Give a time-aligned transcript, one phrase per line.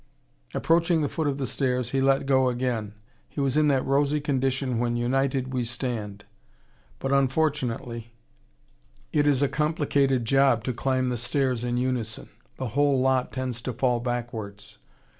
[0.55, 2.95] Approaching the foot of the stairs, he let go again.
[3.29, 6.25] He was in that rosy condition when united we stand.
[6.97, 8.11] But unfortunately
[9.13, 12.29] it is a complicated job to climb the stairs in unison.
[12.57, 14.79] The whole lot tends to fall backwards.